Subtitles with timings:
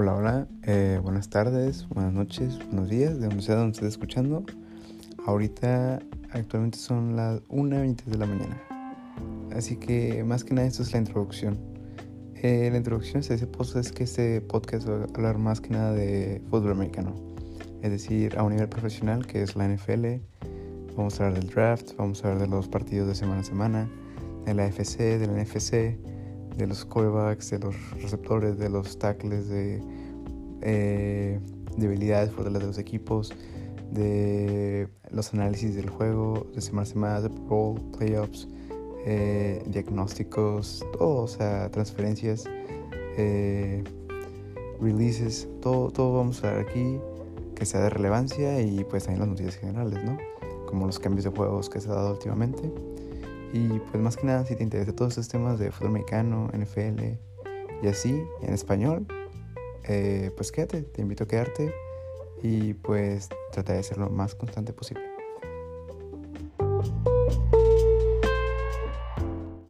[0.00, 4.44] Hola, eh, buenas tardes, buenas noches, buenos días, de donde sea donde estés escuchando.
[5.26, 5.98] Ahorita
[6.30, 8.62] actualmente son las 1.20 de la mañana.
[9.56, 11.58] Así que más que nada esto es la introducción.
[12.36, 15.70] Eh, la introducción de ese post es que este podcast va a hablar más que
[15.70, 17.16] nada de fútbol americano.
[17.82, 20.22] Es decir, a un nivel profesional que es la NFL.
[20.96, 23.90] Vamos a hablar del draft, vamos a hablar de los partidos de semana a semana,
[24.44, 25.98] de la FC, de la NFC
[26.58, 29.80] de los quarterbacks, de los receptores, de los tackles, de
[30.60, 31.38] eh,
[31.76, 33.32] debilidades, fortalezas de los equipos,
[33.92, 38.48] de los análisis del juego, de semana a semana, de Pro playoffs,
[39.06, 42.44] eh, diagnósticos, todo, o sea, transferencias,
[43.16, 43.84] eh,
[44.80, 46.98] releases, todo, todo vamos a ver aquí
[47.54, 50.18] que sea de relevancia y pues también las noticias generales, ¿no?
[50.66, 52.70] Como los cambios de juegos que se ha dado últimamente.
[53.52, 57.02] Y pues más que nada, si te interesa todos estos temas de fútbol americano, NFL
[57.82, 59.06] y así, en español,
[59.84, 61.72] eh, pues quédate, te invito a quedarte
[62.42, 65.17] y pues trata de ser lo más constante posible.